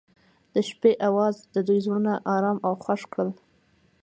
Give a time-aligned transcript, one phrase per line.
[0.53, 3.29] د شپه اواز د دوی زړونه ارامه او خوښ کړل.